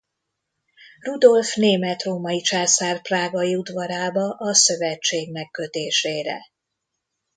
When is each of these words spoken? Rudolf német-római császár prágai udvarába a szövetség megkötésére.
Rudolf 0.99 1.55
német-római 1.55 2.41
császár 2.41 3.01
prágai 3.01 3.55
udvarába 3.55 4.29
a 4.29 4.53
szövetség 4.53 5.31
megkötésére. 5.31 6.39